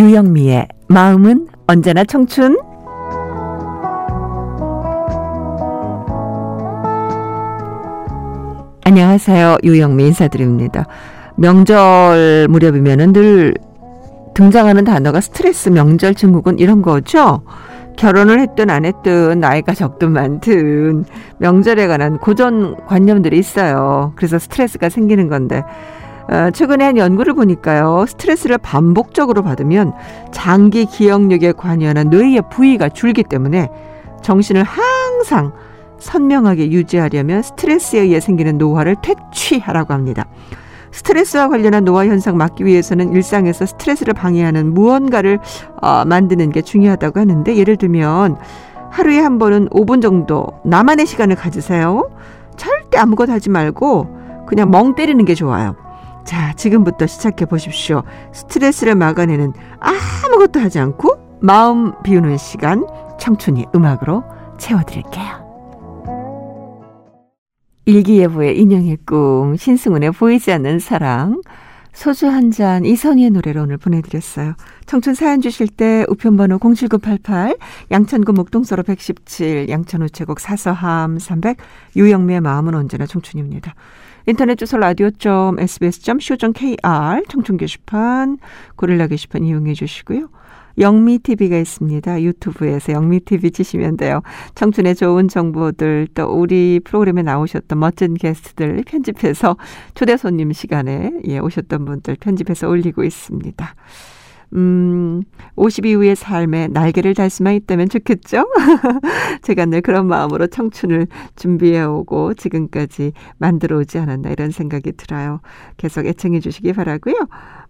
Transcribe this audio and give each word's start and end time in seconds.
유영미의 0.00 0.66
마음은 0.88 1.46
언제나 1.66 2.04
청춘 2.04 2.58
안녕하세요. 8.82 9.58
유영미 9.62 10.06
인사드립니다. 10.06 10.86
명절 11.36 12.48
무렵이면은 12.48 13.12
늘 13.12 13.52
등장하는 14.32 14.84
단어가 14.84 15.20
스트레스, 15.20 15.68
명절 15.68 16.14
증후군 16.14 16.58
이런 16.58 16.80
거죠. 16.80 17.42
결혼을 17.98 18.40
했든 18.40 18.70
안 18.70 18.86
했든 18.86 19.38
나이가 19.38 19.74
적든 19.74 20.12
많든 20.12 21.04
명절에 21.36 21.86
관한 21.88 22.16
고정관념들이 22.16 23.38
있어요. 23.38 24.14
그래서 24.16 24.38
스트레스가 24.38 24.88
생기는 24.88 25.28
건데 25.28 25.62
어, 26.30 26.50
최근에 26.52 26.84
한 26.84 26.96
연구를 26.96 27.34
보니까요. 27.34 28.04
스트레스를 28.06 28.56
반복적으로 28.58 29.42
받으면 29.42 29.92
장기 30.30 30.86
기억력에 30.86 31.52
관여하는 31.52 32.08
뇌의 32.10 32.42
부위가 32.50 32.88
줄기 32.88 33.24
때문에 33.24 33.68
정신을 34.22 34.62
항상 34.62 35.52
선명하게 35.98 36.70
유지하려면 36.70 37.42
스트레스에 37.42 38.00
의해 38.00 38.20
생기는 38.20 38.58
노화를 38.58 38.96
퇴치하라고 39.02 39.92
합니다. 39.92 40.26
스트레스와 40.92 41.48
관련한 41.48 41.84
노화 41.84 42.06
현상 42.06 42.36
막기 42.36 42.64
위해서는 42.64 43.12
일상에서 43.12 43.66
스트레스를 43.66 44.14
방해하는 44.14 44.72
무언가를 44.72 45.40
어, 45.82 46.04
만드는 46.04 46.50
게 46.50 46.62
중요하다고 46.62 47.18
하는데 47.18 47.56
예를 47.56 47.76
들면 47.76 48.36
하루에 48.90 49.18
한 49.18 49.38
번은 49.38 49.68
5분 49.70 50.00
정도 50.00 50.46
나만의 50.64 51.06
시간을 51.06 51.34
가지세요. 51.36 52.08
절대 52.56 52.98
아무것도 52.98 53.32
하지 53.32 53.50
말고 53.50 54.46
그냥 54.46 54.70
멍 54.70 54.94
때리는 54.94 55.24
게 55.24 55.34
좋아요. 55.34 55.74
자, 56.24 56.52
지금부터 56.54 57.06
시작해 57.06 57.44
보십시오. 57.46 58.02
스트레스를 58.32 58.94
막아내는 58.94 59.52
아무것도 59.80 60.60
하지 60.60 60.78
않고 60.78 61.38
마음 61.40 61.92
비우는 62.02 62.36
시간 62.36 62.86
청춘이 63.18 63.66
음악으로 63.74 64.24
채워드릴게요. 64.58 65.40
일기예보의 67.86 68.58
인형의 68.58 68.98
꿈, 69.04 69.56
신승훈의 69.56 70.12
보이지 70.12 70.52
않는 70.52 70.78
사랑, 70.78 71.40
소주 71.92 72.28
한 72.28 72.52
잔 72.52 72.84
이선희의 72.84 73.30
노래로 73.30 73.62
오늘 73.62 73.76
보내드렸어요. 73.76 74.54
청춘 74.86 75.14
사연 75.14 75.40
주실 75.40 75.66
때 75.66 76.04
우편번호 76.08 76.58
07988 76.58 77.56
양천구 77.90 78.32
목동서로 78.32 78.84
117 78.84 79.68
양천 79.68 80.02
우체국 80.02 80.38
사서함 80.38 81.18
300 81.18 81.56
유영미의 81.96 82.42
마음은 82.42 82.74
언제나 82.76 83.06
청춘입니다. 83.06 83.74
인터넷 84.26 84.56
주소 84.56 84.76
라디오.sbs.co.kr 84.76 85.58
청춘 87.28 87.56
게시판 87.56 88.38
고릴라 88.76 89.06
게시판 89.06 89.44
이용해 89.44 89.74
주시고요. 89.74 90.28
영미 90.78 91.18
TV가 91.18 91.58
있습니다. 91.58 92.22
유튜브에서 92.22 92.92
영미 92.92 93.20
TV 93.20 93.50
치시면 93.50 93.96
돼요. 93.96 94.22
청춘의 94.54 94.94
좋은 94.94 95.28
정보들 95.28 96.08
또 96.14 96.26
우리 96.26 96.80
프로그램에 96.82 97.22
나오셨던 97.22 97.78
멋진 97.78 98.14
게스트들 98.14 98.82
편집해서 98.86 99.56
초대 99.94 100.16
손님 100.16 100.52
시간에 100.52 101.12
예, 101.26 101.38
오셨던 101.38 101.84
분들 101.84 102.16
편집해서 102.20 102.68
올리고 102.68 103.04
있습니다. 103.04 103.74
음, 104.54 105.22
50 105.56 105.86
이후의 105.86 106.16
삶에 106.16 106.68
날개를 106.68 107.14
달 107.14 107.30
수만 107.30 107.54
있다면 107.54 107.88
좋겠죠? 107.88 108.46
제가 109.42 109.66
늘 109.66 109.80
그런 109.80 110.06
마음으로 110.06 110.48
청춘을 110.48 111.06
준비해 111.36 111.82
오고 111.82 112.34
지금까지 112.34 113.12
만들어 113.38 113.78
오지 113.78 113.98
않았나 113.98 114.30
이런 114.30 114.50
생각이 114.50 114.92
들어요. 114.92 115.40
계속 115.76 116.06
애청해 116.06 116.40
주시기 116.40 116.72
바라고요. 116.72 117.14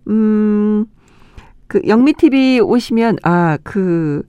음, 0.09 0.87
그 1.67 1.81
영미 1.87 2.15
TV 2.15 2.61
오시면 2.61 3.19
아 3.23 3.59
그 3.63 4.23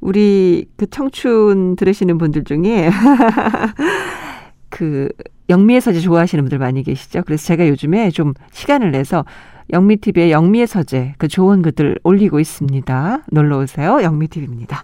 우리 0.00 0.66
그 0.76 0.86
청춘 0.88 1.76
들으시는 1.76 2.18
분들 2.18 2.44
중에 2.44 2.90
그 4.68 5.08
영미의 5.48 5.80
서재 5.80 6.00
좋아하시는 6.00 6.44
분들 6.44 6.58
많이 6.58 6.82
계시죠. 6.82 7.22
그래서 7.26 7.46
제가 7.46 7.68
요즘에 7.68 8.10
좀 8.10 8.34
시간을 8.52 8.90
내서 8.92 9.24
영미 9.70 9.96
TV의 9.98 10.30
영미의 10.32 10.66
서재 10.66 11.14
그 11.18 11.28
좋은 11.28 11.62
글들 11.62 11.98
올리고 12.04 12.40
있습니다. 12.40 13.24
놀러 13.30 13.58
오세요. 13.58 14.02
영미 14.02 14.28
TV입니다. 14.28 14.82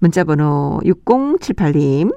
문자 0.00 0.24
번호 0.24 0.80
6078님 0.84 2.14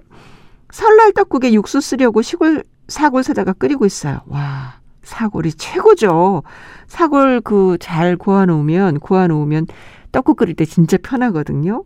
설날 0.72 1.14
떡국에 1.14 1.54
육수 1.54 1.80
쓰려고 1.82 2.22
시골 2.22 2.64
사골 2.88 3.24
사다가 3.24 3.54
끓이고 3.54 3.86
있어요. 3.86 4.20
와 4.28 4.76
사골이 5.04 5.54
최고죠. 5.54 6.44
사골 6.88 7.42
그 7.42 7.78
잘 7.80 8.18
구워 8.18 8.46
놓으면 8.46 9.00
구워 9.00 9.28
놓으면 9.28 9.68
떡국 10.12 10.38
끓일 10.38 10.56
때 10.56 10.66
진짜 10.66 10.98
편하거든요. 11.02 11.84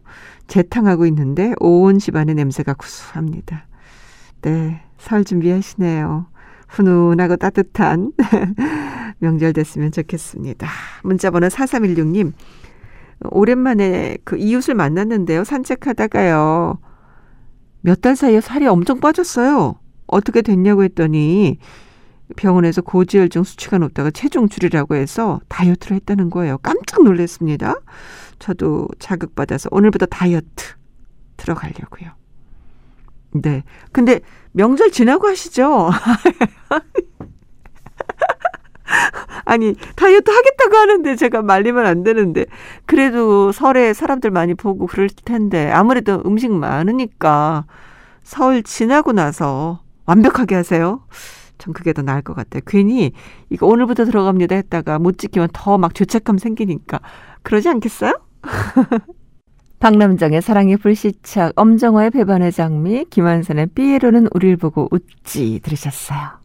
재탕하고 0.47 1.05
있는데 1.07 1.53
온 1.59 1.99
집안의 1.99 2.35
냄새가 2.35 2.73
구수합니다. 2.73 3.65
네, 4.41 4.81
설 4.97 5.23
준비하시네요. 5.25 6.27
훈훈하고 6.69 7.35
따뜻한 7.37 8.11
명절 9.19 9.53
됐으면 9.53 9.91
좋겠습니다. 9.91 10.67
문자번호 11.03 11.47
4316님. 11.47 12.33
오랜만에 13.31 14.17
그 14.23 14.37
이웃을 14.37 14.75
만났는데요. 14.75 15.43
산책하다가요. 15.43 16.79
몇 17.81 18.01
달 18.01 18.15
사이에 18.15 18.41
살이 18.41 18.65
엄청 18.67 18.99
빠졌어요. 18.99 19.75
어떻게 20.07 20.41
됐냐고 20.41 20.83
했더니 20.83 21.59
병원에서 22.35 22.81
고지혈증 22.81 23.43
수치가 23.43 23.77
높다가 23.77 24.11
체중 24.11 24.49
줄이라고 24.49 24.95
해서 24.95 25.39
다이어트를 25.47 25.95
했다는 25.97 26.29
거예요. 26.29 26.57
깜짝 26.59 27.03
놀랐습니다. 27.03 27.75
저도 28.37 28.87
자극받아서 28.99 29.69
오늘부터 29.71 30.05
다이어트 30.05 30.75
들어가려고요. 31.37 32.11
네. 33.33 33.63
근데 33.91 34.21
명절 34.51 34.91
지나고 34.91 35.27
하시죠? 35.27 35.89
아니, 39.49 39.73
다이어트 39.95 40.29
하겠다고 40.31 40.77
하는데 40.77 41.15
제가 41.15 41.41
말리면 41.41 41.85
안 41.85 42.03
되는데. 42.03 42.45
그래도 42.85 43.51
설에 43.51 43.93
사람들 43.93 44.31
많이 44.31 44.53
보고 44.53 44.85
그럴 44.87 45.09
텐데. 45.09 45.69
아무래도 45.71 46.21
음식 46.25 46.51
많으니까 46.51 47.65
설 48.23 48.63
지나고 48.63 49.11
나서 49.13 49.81
완벽하게 50.05 50.55
하세요. 50.55 51.01
전 51.57 51.73
그게 51.73 51.93
더 51.93 52.01
나을 52.01 52.21
것 52.21 52.35
같아요. 52.35 52.61
괜히 52.65 53.11
이거 53.49 53.67
오늘부터 53.67 54.05
들어갑니다 54.05 54.55
했다가 54.55 54.99
못 54.99 55.17
지키면 55.17 55.49
더 55.53 55.77
막 55.77 55.93
죄책감 55.93 56.37
생기니까 56.37 56.99
그러지 57.43 57.69
않겠어요? 57.69 58.13
박남정의 59.79 60.41
사랑의 60.41 60.77
불시착, 60.77 61.53
엄정화의 61.55 62.11
배반의 62.11 62.51
장미, 62.51 63.05
김한선의 63.09 63.67
삐에로는 63.67 64.27
우릴 64.33 64.57
보고 64.57 64.87
웃지 64.91 65.59
들으셨어요. 65.63 66.38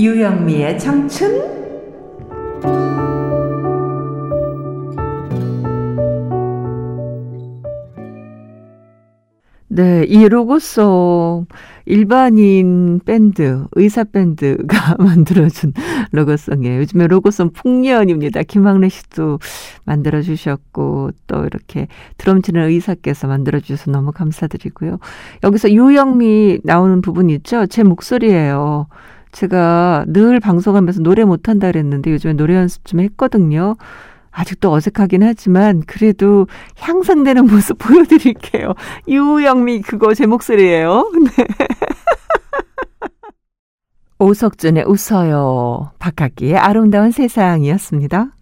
유영미의 0.00 0.78
청춘 0.78 1.60
네, 9.68 10.04
이 10.08 10.26
로고송 10.26 11.46
일반인 11.84 13.00
밴드, 13.04 13.66
의사 13.72 14.04
밴드가 14.04 14.96
만들어준 14.98 15.74
로고송이에요. 16.12 16.80
요즘에 16.80 17.06
로고송 17.06 17.50
풍년입니다. 17.52 18.42
김학래 18.44 18.88
씨도 18.88 19.38
만들어주셨고, 19.84 21.10
또 21.26 21.44
이렇게 21.44 21.88
드럼 22.16 22.42
치는 22.42 22.68
의사께서 22.68 23.28
만들어주셔서 23.28 23.90
너무 23.90 24.12
감사드리고요. 24.12 24.98
여기서 25.44 25.70
유영미 25.70 26.60
나오는 26.64 27.00
부분 27.00 27.28
있죠? 27.30 27.66
제 27.66 27.82
목소리예요. 27.82 28.86
제가 29.32 30.04
늘 30.08 30.40
방송하면서 30.40 31.02
노래 31.02 31.24
못한다 31.24 31.68
그랬는데 31.68 32.12
요즘에 32.12 32.34
노래 32.34 32.54
연습 32.56 32.84
좀 32.84 33.00
했거든요. 33.00 33.76
아직도 34.32 34.72
어색하긴 34.72 35.22
하지만 35.22 35.82
그래도 35.86 36.46
향상되는 36.78 37.46
모습 37.46 37.78
보여드릴게요. 37.78 38.74
유영미 39.08 39.82
그거 39.82 40.14
제 40.14 40.26
목소리예요. 40.26 41.10
네. 41.36 41.44
오석준의 44.18 44.84
웃어요. 44.86 45.92
박학기의 45.98 46.56
아름다운 46.56 47.10
세상이었습니다. 47.10 48.36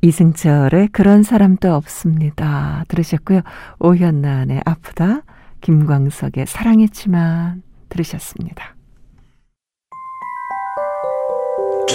이승철의 0.00 0.88
그런 0.88 1.22
사람도 1.22 1.74
없습니다. 1.74 2.84
들으셨고요. 2.88 3.42
오현란의 3.78 4.62
아프다. 4.64 5.22
김광석의 5.60 6.46
사랑했지만 6.46 7.62
들으셨습니다. 7.88 8.75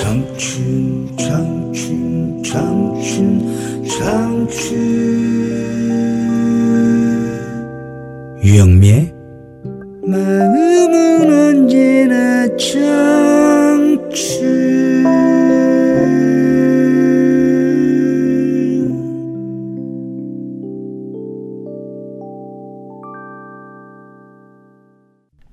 청춘 0.02 1.16
청춘 1.16 2.42
청춘 2.44 3.86
청춘. 3.88 4.76
유영미의 8.44 9.14
마음은 10.04 11.30
언제나 11.30 12.48
청춘 12.58 14.12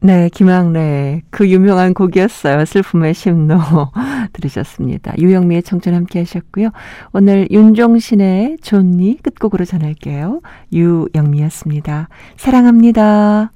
네, 0.08 0.30
김학래 0.30 1.20
그 1.28 1.50
유명한 1.50 1.92
곡이었어요. 1.92 2.64
슬픔의 2.64 3.12
심노 3.12 3.58
들으셨습니다. 4.32 5.12
유영미의 5.18 5.62
청춘 5.62 5.92
함께 5.92 6.20
하셨고요. 6.20 6.70
오늘 7.12 7.46
윤종신의 7.50 8.56
존니 8.62 9.18
끝곡으로 9.22 9.66
전할게요. 9.66 10.40
유영미였습니다. 10.72 12.08
사랑합니다. 12.38 13.52